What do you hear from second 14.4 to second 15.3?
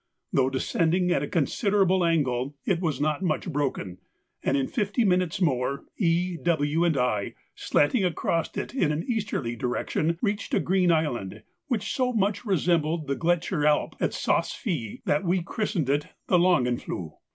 Fee that